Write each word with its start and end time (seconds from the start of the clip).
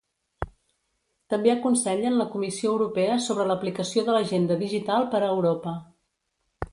També 1.33 1.51
aconsellen 1.53 2.15
la 2.21 2.25
Comissió 2.35 2.71
Europea 2.71 3.19
sobre 3.27 3.47
l'aplicació 3.51 4.05
de 4.09 4.15
l'Agenda 4.17 4.57
Digital 4.67 5.07
per 5.13 5.23
a 5.23 5.29
Europa. 5.35 5.75